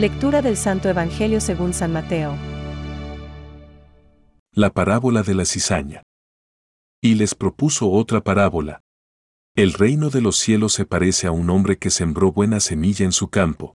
Lectura 0.00 0.40
del 0.40 0.56
Santo 0.56 0.88
Evangelio 0.88 1.42
según 1.42 1.74
San 1.74 1.92
Mateo. 1.92 2.34
La 4.50 4.70
parábola 4.70 5.22
de 5.22 5.34
la 5.34 5.44
cizaña. 5.44 6.04
Y 7.02 7.16
les 7.16 7.34
propuso 7.34 7.90
otra 7.90 8.22
parábola. 8.22 8.80
El 9.54 9.74
reino 9.74 10.08
de 10.08 10.22
los 10.22 10.38
cielos 10.38 10.72
se 10.72 10.86
parece 10.86 11.26
a 11.26 11.32
un 11.32 11.50
hombre 11.50 11.76
que 11.76 11.90
sembró 11.90 12.32
buena 12.32 12.60
semilla 12.60 13.04
en 13.04 13.12
su 13.12 13.28
campo. 13.28 13.74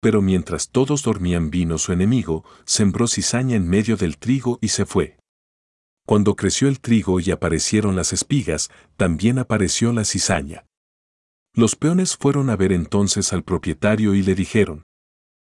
Pero 0.00 0.22
mientras 0.22 0.70
todos 0.70 1.04
dormían 1.04 1.50
vino 1.50 1.78
su 1.78 1.92
enemigo, 1.92 2.44
sembró 2.64 3.06
cizaña 3.06 3.54
en 3.54 3.68
medio 3.68 3.96
del 3.96 4.18
trigo 4.18 4.58
y 4.60 4.70
se 4.70 4.86
fue. 4.86 5.18
Cuando 6.04 6.34
creció 6.34 6.66
el 6.66 6.80
trigo 6.80 7.20
y 7.20 7.30
aparecieron 7.30 7.94
las 7.94 8.12
espigas, 8.12 8.72
también 8.96 9.38
apareció 9.38 9.92
la 9.92 10.04
cizaña. 10.04 10.66
Los 11.54 11.76
peones 11.76 12.16
fueron 12.16 12.50
a 12.50 12.56
ver 12.56 12.72
entonces 12.72 13.32
al 13.32 13.44
propietario 13.44 14.16
y 14.16 14.24
le 14.24 14.34
dijeron, 14.34 14.82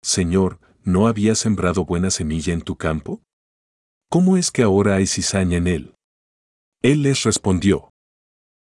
Señor, 0.02 0.60
¿no 0.84 1.08
había 1.08 1.36
sembrado 1.36 1.86
buena 1.86 2.10
semilla 2.10 2.54
en 2.54 2.62
tu 2.62 2.78
campo? 2.78 3.22
¿Cómo 4.10 4.38
es 4.38 4.52
que 4.52 4.64
ahora 4.64 4.96
hay 4.96 5.08
cizaña 5.08 5.58
en 5.58 5.68
él? 5.68 5.96
Él 6.82 7.04
les 7.04 7.24
respondió, 7.24 7.92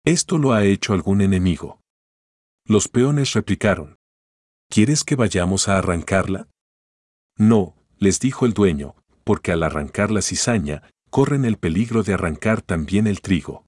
Esto 0.05 0.37
lo 0.37 0.53
ha 0.53 0.65
hecho 0.65 0.93
algún 0.93 1.21
enemigo. 1.21 1.79
Los 2.65 2.87
peones 2.87 3.33
replicaron, 3.33 3.95
¿Quieres 4.69 5.03
que 5.03 5.15
vayamos 5.15 5.67
a 5.67 5.77
arrancarla? 5.77 6.47
No, 7.37 7.75
les 7.97 8.19
dijo 8.19 8.45
el 8.45 8.53
dueño, 8.53 8.95
porque 9.23 9.51
al 9.51 9.63
arrancar 9.63 10.11
la 10.11 10.21
cizaña, 10.21 10.83
corren 11.09 11.45
el 11.45 11.57
peligro 11.57 12.03
de 12.03 12.13
arrancar 12.13 12.61
también 12.61 13.07
el 13.07 13.21
trigo. 13.21 13.65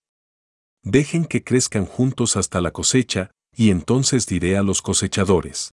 Dejen 0.83 1.25
que 1.25 1.43
crezcan 1.43 1.85
juntos 1.85 2.37
hasta 2.37 2.61
la 2.61 2.71
cosecha, 2.71 3.31
y 3.55 3.71
entonces 3.71 4.27
diré 4.27 4.57
a 4.57 4.63
los 4.63 4.81
cosechadores. 4.81 5.71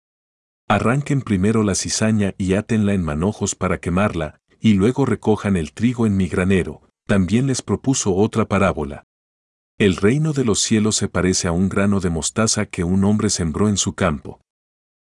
Arranquen 0.68 1.22
primero 1.22 1.64
la 1.64 1.76
cizaña 1.76 2.34
y 2.38 2.54
átenla 2.54 2.94
en 2.94 3.04
manojos 3.04 3.56
para 3.56 3.80
quemarla, 3.80 4.40
y 4.60 4.74
luego 4.74 5.06
recojan 5.06 5.58
el 5.58 5.74
trigo 5.74 6.06
en 6.06 6.16
mi 6.16 6.28
granero. 6.28 6.82
También 7.06 7.48
les 7.48 7.62
propuso 7.62 8.16
otra 8.16 8.46
parábola. 8.46 9.04
El 9.78 9.98
reino 9.98 10.34
de 10.34 10.46
los 10.46 10.60
cielos 10.60 10.96
se 10.96 11.10
parece 11.10 11.48
a 11.48 11.52
un 11.52 11.68
grano 11.68 12.00
de 12.00 12.10
mostaza 12.10 12.66
que 12.66 12.84
un 12.84 13.04
hombre 13.04 13.30
sembró 13.30 13.68
en 13.68 13.78
su 13.78 13.94
campo. 13.94 14.40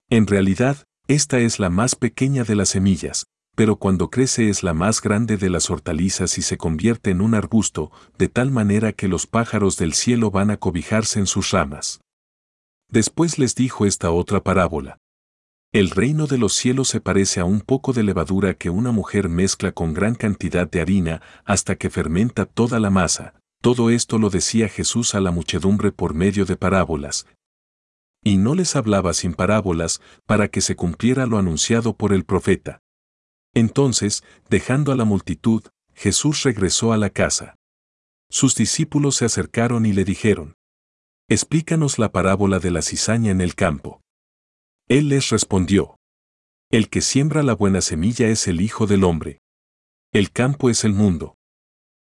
En 0.09 0.27
realidad, 0.27 0.84
esta 1.09 1.41
es 1.41 1.59
la 1.59 1.69
más 1.69 1.95
pequeña 1.97 2.45
de 2.45 2.55
las 2.55 2.70
semillas, 2.70 3.27
pero 3.55 3.77
cuando 3.77 4.11
crece 4.11 4.48
es 4.48 4.62
la 4.62 4.72
más 4.72 5.03
grande 5.03 5.37
de 5.37 5.50
las 5.50 5.70
hortalizas 5.70 6.39
y 6.39 6.42
se 6.42 6.56
convierte 6.56 7.11
en 7.11 7.20
un 7.20 7.34
arbusto, 7.34 7.92
de 8.17 8.28
tal 8.28 8.50
manera 8.50 8.92
que 8.92 9.09
los 9.09 9.27
pájaros 9.27 9.77
del 9.77 9.92
cielo 9.92 10.31
van 10.31 10.50
a 10.50 10.56
cobijarse 10.56 11.19
en 11.19 11.27
sus 11.27 11.50
ramas. 11.50 12.00
Después 12.89 13.39
les 13.39 13.55
dijo 13.55 13.87
esta 13.87 14.11
otra 14.11 14.42
parábola. 14.42 14.98
El 15.75 15.91
reino 15.91 16.28
de 16.28 16.39
los 16.39 16.55
cielos 16.55 16.86
se 16.86 17.00
parece 17.00 17.41
a 17.41 17.44
un 17.44 17.61
poco 17.61 17.92
de 17.92 18.05
levadura 18.05 18.55
que 18.55 18.70
una 18.70 18.92
mujer 18.92 19.28
mezcla 19.28 19.72
con 19.72 19.92
gran 19.92 20.14
cantidad 20.14 20.70
de 20.70 20.81
harina 20.81 21.20
hasta 21.44 21.75
que 21.75 21.91
fermenta 21.91 22.47
toda 22.47 22.78
la 22.78 22.91
masa. 22.91 23.34
Todo 23.61 23.91
esto 23.91 24.19
lo 24.19 24.31
decía 24.31 24.69
Jesús 24.69 25.16
a 25.16 25.20
la 25.20 25.33
muchedumbre 25.33 25.91
por 25.91 26.14
medio 26.14 26.44
de 26.44 26.56
parábolas. 26.56 27.27
Y 28.22 28.36
no 28.36 28.55
les 28.55 28.77
hablaba 28.77 29.14
sin 29.14 29.34
parábolas 29.34 30.00
para 30.27 30.47
que 30.47 30.61
se 30.61 30.77
cumpliera 30.77 31.27
lo 31.27 31.39
anunciado 31.39 31.97
por 31.97 32.12
el 32.12 32.25
profeta. 32.25 32.78
Entonces, 33.53 34.22
dejando 34.48 34.92
a 34.92 34.94
la 34.94 35.05
multitud, 35.05 35.64
Jesús 35.92 36.44
regresó 36.44 36.92
a 36.92 36.98
la 36.98 37.11
casa. 37.11 37.56
Sus 38.31 38.55
discípulos 38.55 39.16
se 39.16 39.25
acercaron 39.25 39.86
y 39.86 39.92
le 39.92 40.05
dijeron, 40.05 40.55
Explícanos 41.28 41.98
la 41.98 42.12
parábola 42.12 42.60
de 42.60 42.71
la 42.71 42.81
cizaña 42.81 43.32
en 43.32 43.41
el 43.41 43.56
campo. 43.56 44.03
Él 44.89 45.09
les 45.09 45.31
respondió, 45.31 45.97
El 46.71 46.91
que 46.91 47.00
siembra 47.00 47.43
la 47.43 47.55
buena 47.55 47.81
semilla 47.81 48.28
es 48.28 48.47
el 48.49 48.61
Hijo 48.61 48.87
del 48.87 49.05
Hombre. 49.05 49.41
El 50.12 50.31
campo 50.31 50.69
es 50.69 50.84
el 50.84 50.93
mundo. 50.93 51.37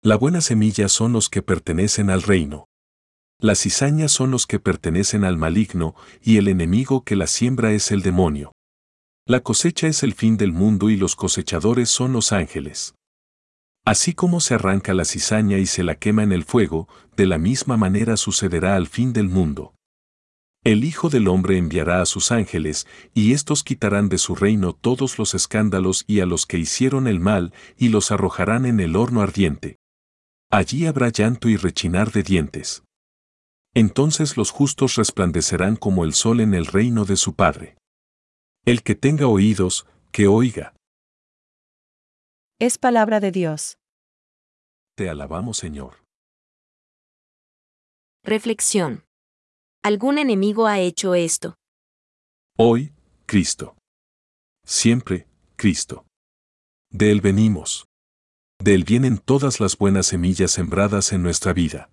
La 0.01 0.15
buena 0.15 0.41
semilla 0.41 0.89
son 0.89 1.13
los 1.13 1.29
que 1.29 1.43
pertenecen 1.43 2.09
al 2.09 2.23
reino. 2.23 2.67
Las 3.41 3.61
cizañas 3.63 4.13
son 4.13 4.31
los 4.31 4.47
que 4.47 4.61
pertenecen 4.61 5.25
al 5.25 5.37
maligno, 5.37 5.97
y 6.23 6.37
el 6.37 6.47
enemigo 6.47 7.03
que 7.03 7.17
la 7.17 7.27
siembra 7.27 7.73
es 7.73 7.91
el 7.91 8.03
demonio. 8.03 8.53
La 9.27 9.41
cosecha 9.41 9.89
es 9.89 10.05
el 10.05 10.15
fin 10.15 10.37
del 10.37 10.53
mundo 10.53 10.89
y 10.89 10.97
los 10.97 11.17
cosechadores 11.17 11.91
son 11.91 12.13
los 12.13 12.33
ángeles. 12.33 12.95
Así 13.85 14.15
como 14.15 14.41
se 14.41 14.55
arranca 14.55 14.95
la 14.95 15.05
cizaña 15.05 15.59
y 15.59 15.67
se 15.67 15.83
la 15.83 15.97
quema 15.97 16.23
en 16.23 16.31
el 16.31 16.45
fuego, 16.45 16.89
de 17.17 17.27
la 17.27 17.39
misma 17.39 17.77
manera 17.77 18.17
sucederá 18.17 18.77
al 18.77 18.87
fin 18.87 19.13
del 19.13 19.29
mundo. 19.29 19.75
El 20.65 20.85
Hijo 20.85 21.09
del 21.09 21.29
Hombre 21.29 21.57
enviará 21.57 22.03
a 22.03 22.07
sus 22.07 22.33
ángeles, 22.33 22.87
y 23.15 23.33
éstos 23.33 23.63
quitarán 23.63 24.09
de 24.09 24.19
su 24.19 24.35
reino 24.35 24.73
todos 24.73 25.19
los 25.19 25.35
escándalos 25.35 26.05
y 26.07 26.21
a 26.21 26.27
los 26.27 26.47
que 26.47 26.59
hicieron 26.59 27.07
el 27.07 27.21
mal, 27.21 27.53
y 27.77 27.89
los 27.89 28.11
arrojarán 28.11 28.67
en 28.67 28.81
el 28.81 28.97
horno 28.97 29.23
ardiente. 29.23 29.79
Allí 30.51 30.87
habrá 30.87 31.11
llanto 31.11 31.49
y 31.49 31.57
rechinar 31.57 32.11
de 32.11 32.23
dientes. 32.23 32.83
Entonces 33.75 34.37
los 34.37 34.51
justos 34.51 34.97
resplandecerán 34.97 35.77
como 35.77 36.05
el 36.05 36.13
sol 36.13 36.41
en 36.41 36.55
el 36.55 36.67
reino 36.67 37.05
de 37.05 37.17
su 37.17 37.35
Padre. 37.35 37.77
El 38.65 38.83
que 38.83 38.95
tenga 38.95 39.27
oídos, 39.27 39.87
que 40.11 40.27
oiga. 40.27 40.75
Es 42.59 42.77
palabra 42.79 43.21
de 43.21 43.31
Dios. 43.31 43.79
Te 44.97 45.09
alabamos, 45.09 45.59
Señor. 45.59 46.03
Reflexión. 48.25 49.08
¿Algún 49.89 50.19
enemigo 50.19 50.67
ha 50.67 50.81
hecho 50.81 51.15
esto? 51.15 51.55
Hoy, 52.59 52.93
Cristo. 53.25 53.75
Siempre, 54.67 55.27
Cristo. 55.57 56.05
De 56.91 57.11
Él 57.11 57.23
venimos. 57.23 57.87
De 58.63 58.75
Él 58.75 58.85
vienen 58.85 59.17
todas 59.17 59.61
las 59.61 59.79
buenas 59.79 60.05
semillas 60.05 60.51
sembradas 60.51 61.15
en 61.15 61.23
nuestra 61.23 61.55
vida. 61.55 61.89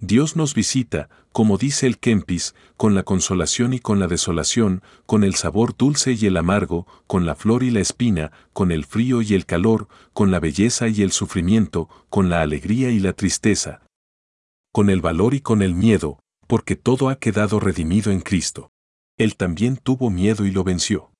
Dios 0.00 0.36
nos 0.36 0.54
visita, 0.54 1.10
como 1.32 1.58
dice 1.58 1.86
el 1.86 1.98
Kempis, 1.98 2.54
con 2.78 2.94
la 2.94 3.02
consolación 3.02 3.74
y 3.74 3.78
con 3.78 4.00
la 4.00 4.06
desolación, 4.06 4.82
con 5.04 5.22
el 5.22 5.34
sabor 5.34 5.76
dulce 5.76 6.12
y 6.12 6.24
el 6.24 6.38
amargo, 6.38 6.86
con 7.06 7.26
la 7.26 7.34
flor 7.34 7.62
y 7.62 7.70
la 7.70 7.80
espina, 7.80 8.32
con 8.54 8.72
el 8.72 8.86
frío 8.86 9.20
y 9.20 9.34
el 9.34 9.44
calor, 9.44 9.86
con 10.14 10.30
la 10.30 10.40
belleza 10.40 10.88
y 10.88 11.02
el 11.02 11.12
sufrimiento, 11.12 11.90
con 12.08 12.30
la 12.30 12.40
alegría 12.40 12.88
y 12.88 13.00
la 13.00 13.12
tristeza, 13.12 13.82
con 14.72 14.88
el 14.88 15.02
valor 15.02 15.34
y 15.34 15.42
con 15.42 15.60
el 15.60 15.74
miedo, 15.74 16.21
porque 16.52 16.76
todo 16.76 17.08
ha 17.08 17.16
quedado 17.16 17.60
redimido 17.60 18.12
en 18.12 18.20
Cristo. 18.20 18.72
Él 19.16 19.36
también 19.36 19.78
tuvo 19.78 20.10
miedo 20.10 20.44
y 20.44 20.50
lo 20.50 20.64
venció. 20.64 21.10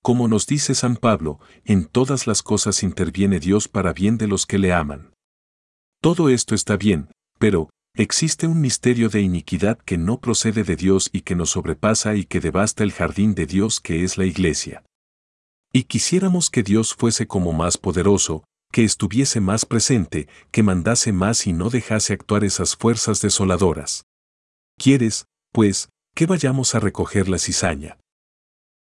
Como 0.00 0.28
nos 0.28 0.46
dice 0.46 0.76
San 0.76 0.94
Pablo, 0.94 1.40
en 1.64 1.86
todas 1.86 2.28
las 2.28 2.44
cosas 2.44 2.84
interviene 2.84 3.40
Dios 3.40 3.66
para 3.66 3.92
bien 3.92 4.16
de 4.16 4.28
los 4.28 4.46
que 4.46 4.58
le 4.58 4.72
aman. 4.72 5.12
Todo 6.00 6.28
esto 6.28 6.54
está 6.54 6.76
bien, 6.76 7.08
pero, 7.40 7.68
Existe 7.96 8.46
un 8.46 8.60
misterio 8.60 9.08
de 9.08 9.22
iniquidad 9.22 9.76
que 9.78 9.98
no 9.98 10.20
procede 10.20 10.62
de 10.62 10.76
Dios 10.76 11.10
y 11.12 11.22
que 11.22 11.34
nos 11.34 11.50
sobrepasa 11.50 12.14
y 12.14 12.24
que 12.24 12.38
devasta 12.38 12.84
el 12.84 12.92
jardín 12.92 13.34
de 13.34 13.46
Dios 13.46 13.80
que 13.80 14.04
es 14.04 14.16
la 14.18 14.24
iglesia. 14.24 14.84
Y 15.72 15.84
quisiéramos 15.84 16.48
que 16.48 16.62
Dios 16.62 16.94
fuese 16.94 17.26
como 17.26 17.52
más 17.52 17.76
poderoso, 17.76 18.44
que 18.70 18.84
estuviese 18.84 19.40
más 19.40 19.66
presente, 19.66 20.28
que 20.52 20.62
mandase 20.62 21.12
más 21.12 21.48
y 21.48 21.52
no 21.52 21.70
dejase 21.70 22.12
actuar 22.12 22.44
esas 22.44 22.76
fuerzas 22.76 23.20
desoladoras. 23.20 24.04
¿Quieres, 24.76 25.26
pues, 25.52 25.88
que 26.14 26.26
vayamos 26.26 26.74
a 26.74 26.80
recoger 26.80 27.28
la 27.28 27.38
cizaña? 27.38 27.98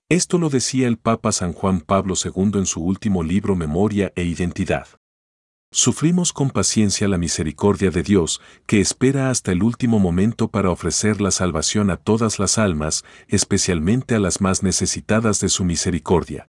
Esto 0.09 0.38
lo 0.38 0.50
decía 0.50 0.88
el 0.88 0.98
Papa 0.98 1.31
San 1.31 1.54
Juan 1.54 1.81
Pablo 1.81 2.16
II 2.22 2.52
en 2.56 2.66
su 2.66 2.84
último 2.84 3.24
libro 3.24 3.56
Memoria 3.56 4.12
e 4.16 4.24
Identidad. 4.24 4.88
Sufrimos 5.72 6.34
con 6.34 6.51
paciencia 6.51 7.07
la 7.07 7.18
misericordia 7.18 7.90
de 7.90 8.04
Dios, 8.04 8.42
que 8.68 8.80
espera 8.80 9.31
hasta 9.31 9.51
el 9.51 9.63
último 9.63 9.98
momento 9.98 10.50
para 10.50 10.69
ofrecer 10.69 11.19
la 11.19 11.31
salvación 11.31 11.90
a 11.90 11.98
todas 11.98 12.38
las 12.38 12.60
almas, 12.60 13.04
especialmente 13.28 14.13
a 14.13 14.19
las 14.19 14.40
más 14.40 14.62
necesitadas 14.62 15.40
de 15.40 15.50
su 15.50 15.63
misericordia. 15.63 16.48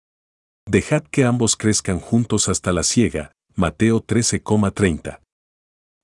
Dejad 0.66 1.02
que 1.02 1.24
ambos 1.24 1.56
crezcan 1.56 1.98
juntos 1.98 2.48
hasta 2.48 2.72
la 2.72 2.84
ciega, 2.84 3.32
Mateo 3.56 4.04
13,30. 4.04 5.20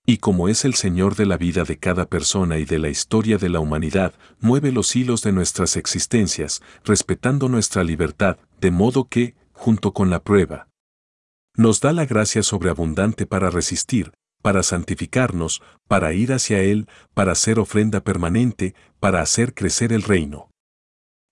Y 0.06 0.18
como 0.18 0.48
es 0.48 0.66
el 0.66 0.74
Señor 0.74 1.16
de 1.16 1.24
la 1.24 1.38
vida 1.38 1.64
de 1.64 1.78
cada 1.78 2.04
persona 2.06 2.58
y 2.58 2.66
de 2.66 2.78
la 2.78 2.90
historia 2.90 3.38
de 3.38 3.48
la 3.48 3.60
humanidad, 3.60 4.12
mueve 4.38 4.70
los 4.70 4.94
hilos 4.96 5.22
de 5.22 5.32
nuestras 5.32 5.76
existencias, 5.76 6.62
respetando 6.84 7.48
nuestra 7.48 7.84
libertad, 7.84 8.36
de 8.60 8.70
modo 8.70 9.08
que, 9.08 9.34
junto 9.52 9.94
con 9.94 10.10
la 10.10 10.22
prueba, 10.22 10.68
nos 11.56 11.80
da 11.80 11.92
la 11.92 12.04
gracia 12.04 12.42
sobreabundante 12.42 13.26
para 13.26 13.48
resistir, 13.48 14.12
para 14.42 14.62
santificarnos, 14.62 15.62
para 15.88 16.12
ir 16.12 16.34
hacia 16.34 16.60
Él, 16.60 16.86
para 17.14 17.34
ser 17.34 17.58
ofrenda 17.58 18.02
permanente, 18.02 18.74
para 19.00 19.22
hacer 19.22 19.54
crecer 19.54 19.90
el 19.92 20.02
reino. 20.02 20.50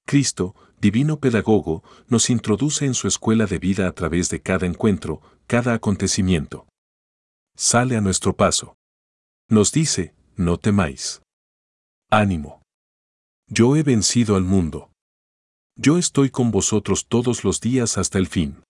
Cristo, 0.07 0.55
divino 0.81 1.21
pedagogo, 1.21 1.85
nos 2.09 2.31
introduce 2.31 2.87
en 2.87 2.95
su 2.95 3.07
escuela 3.07 3.45
de 3.45 3.59
vida 3.59 3.87
a 3.87 3.93
través 3.93 4.31
de 4.31 4.41
cada 4.41 4.67
encuentro, 4.67 5.21
cada 5.47 5.75
acontecimiento. 5.75 6.67
Sale 7.57 7.97
a 7.97 8.01
nuestro 8.01 8.35
paso. 8.35 8.77
Nos 9.49 9.73
dice, 9.73 10.15
no 10.37 10.59
temáis. 10.59 11.23
Ánimo. 12.11 12.63
Yo 13.49 13.77
he 13.77 13.83
vencido 13.83 14.37
al 14.37 14.45
mundo. 14.45 14.91
Yo 15.77 15.99
estoy 15.99 16.31
con 16.31 16.51
vosotros 16.51 17.07
todos 17.07 17.45
los 17.45 17.61
días 17.61 17.99
hasta 17.99 18.19
el 18.19 18.27
fin. 18.27 18.63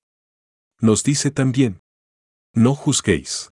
Nos 0.81 1.05
dice 1.05 1.31
también, 1.31 1.81
no 2.55 2.75
juzguéis. 2.75 3.51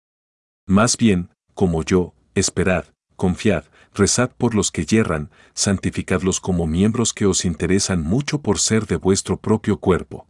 Más 0.67 0.97
bien, 0.97 1.31
como 1.55 1.82
yo, 1.82 2.15
esperad, 2.35 2.87
confiad, 3.17 3.65
rezad 3.93 4.31
por 4.31 4.55
los 4.55 4.71
que 4.71 4.87
yerran, 4.87 5.31
santificadlos 5.55 6.41
como 6.41 6.67
miembros 6.67 7.12
que 7.12 7.26
os 7.26 7.44
interesan 7.44 8.03
mucho 8.03 8.41
por 8.41 8.59
ser 8.59 8.87
de 8.87 8.97
vuestro 8.97 9.38
propio 9.38 9.79
cuerpo. 9.79 10.29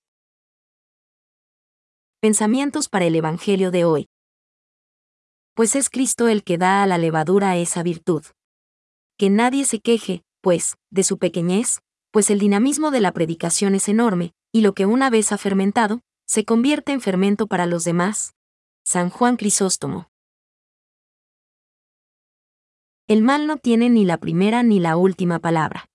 Pensamientos 2.20 2.88
para 2.88 3.04
el 3.04 3.16
Evangelio 3.16 3.70
de 3.70 3.84
hoy. 3.84 4.06
Pues 5.54 5.76
es 5.76 5.88
Cristo 5.88 6.26
el 6.26 6.42
que 6.42 6.58
da 6.58 6.82
a 6.82 6.86
la 6.86 6.98
levadura 6.98 7.56
esa 7.56 7.84
virtud. 7.84 8.24
Que 9.16 9.30
nadie 9.30 9.64
se 9.64 9.78
queje, 9.78 10.24
pues, 10.40 10.76
de 10.90 11.04
su 11.04 11.18
pequeñez, 11.18 11.80
pues 12.10 12.28
el 12.30 12.40
dinamismo 12.40 12.90
de 12.90 13.00
la 13.00 13.12
predicación 13.12 13.76
es 13.76 13.88
enorme, 13.88 14.34
y 14.52 14.62
lo 14.62 14.74
que 14.74 14.84
una 14.84 15.10
vez 15.10 15.30
ha 15.30 15.38
fermentado, 15.38 16.00
se 16.26 16.44
convierte 16.44 16.92
en 16.92 17.00
fermento 17.00 17.46
para 17.46 17.66
los 17.66 17.84
demás. 17.84 18.34
San 18.84 19.10
Juan 19.10 19.36
Crisóstomo. 19.36 20.08
El 23.06 23.22
mal 23.22 23.46
no 23.46 23.56
tiene 23.56 23.90
ni 23.90 24.04
la 24.04 24.18
primera 24.18 24.62
ni 24.62 24.80
la 24.80 24.96
última 24.96 25.38
palabra. 25.38 25.86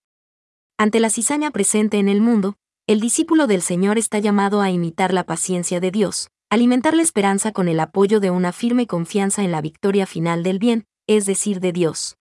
Ante 0.78 1.02
la 1.02 1.10
cizaña 1.10 1.52
presente 1.52 2.00
en 2.00 2.08
el 2.08 2.22
mundo, 2.22 2.56
el 2.88 3.02
discípulo 3.02 3.46
del 3.46 3.62
Señor 3.62 3.98
está 3.98 4.20
llamado 4.20 4.62
a 4.62 4.72
imitar 4.72 5.14
la 5.14 5.26
paciencia 5.26 5.80
de 5.80 5.92
Dios, 5.92 6.30
alimentar 6.50 6.96
la 6.96 7.04
esperanza 7.04 7.52
con 7.52 7.68
el 7.68 7.80
apoyo 7.80 8.20
de 8.20 8.32
una 8.32 8.52
firme 8.52 8.88
confianza 8.88 9.44
en 9.44 9.52
la 9.52 9.62
victoria 9.62 10.08
final 10.08 10.42
del 10.42 10.58
bien, 10.58 10.88
es 11.08 11.26
decir, 11.26 11.60
de 11.60 11.72
Dios. 11.72 12.18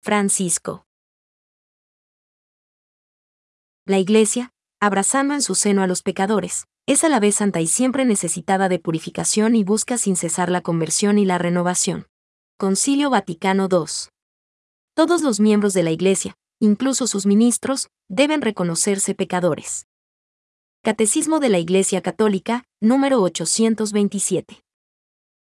Francisco. 0.00 0.86
La 3.84 3.98
Iglesia, 3.98 4.52
abrazando 4.80 5.34
en 5.34 5.42
su 5.42 5.56
seno 5.56 5.82
a 5.82 5.88
los 5.88 6.02
pecadores, 6.02 6.66
es 6.86 7.02
a 7.02 7.08
la 7.08 7.18
vez 7.18 7.36
santa 7.36 7.60
y 7.60 7.66
siempre 7.66 8.04
necesitada 8.04 8.68
de 8.68 8.78
purificación 8.78 9.56
y 9.56 9.64
busca 9.64 9.98
sin 9.98 10.14
cesar 10.14 10.48
la 10.48 10.60
conversión 10.60 11.18
y 11.18 11.24
la 11.24 11.38
renovación. 11.38 12.06
Concilio 12.58 13.10
Vaticano 13.10 13.68
II. 13.70 14.10
Todos 14.94 15.22
los 15.22 15.40
miembros 15.40 15.74
de 15.74 15.82
la 15.82 15.90
Iglesia, 15.90 16.36
incluso 16.60 17.08
sus 17.08 17.26
ministros, 17.26 17.88
deben 18.08 18.42
reconocerse 18.42 19.16
pecadores. 19.16 19.86
Catecismo 20.84 21.38
de 21.38 21.48
la 21.48 21.60
Iglesia 21.60 22.00
Católica, 22.00 22.64
número 22.80 23.22
827. 23.22 24.64